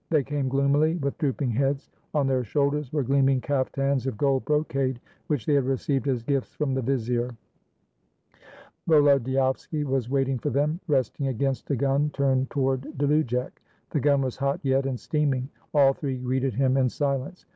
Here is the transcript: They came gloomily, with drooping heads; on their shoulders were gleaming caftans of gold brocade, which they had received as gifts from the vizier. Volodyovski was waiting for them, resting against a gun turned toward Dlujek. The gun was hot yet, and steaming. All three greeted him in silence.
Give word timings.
They 0.09 0.23
came 0.23 0.49
gloomily, 0.49 0.95
with 0.95 1.19
drooping 1.19 1.51
heads; 1.51 1.91
on 2.15 2.25
their 2.25 2.43
shoulders 2.43 2.91
were 2.91 3.03
gleaming 3.03 3.39
caftans 3.39 4.07
of 4.07 4.17
gold 4.17 4.45
brocade, 4.45 4.99
which 5.27 5.45
they 5.45 5.53
had 5.53 5.65
received 5.65 6.07
as 6.07 6.23
gifts 6.23 6.55
from 6.55 6.73
the 6.73 6.81
vizier. 6.81 7.29
Volodyovski 8.89 9.83
was 9.83 10.09
waiting 10.09 10.39
for 10.39 10.49
them, 10.49 10.79
resting 10.87 11.27
against 11.27 11.69
a 11.69 11.75
gun 11.75 12.09
turned 12.15 12.49
toward 12.49 12.81
Dlujek. 12.97 13.61
The 13.91 13.99
gun 13.99 14.23
was 14.23 14.37
hot 14.37 14.59
yet, 14.63 14.87
and 14.87 14.99
steaming. 14.99 15.49
All 15.71 15.93
three 15.93 16.17
greeted 16.17 16.55
him 16.55 16.77
in 16.77 16.89
silence. 16.89 17.45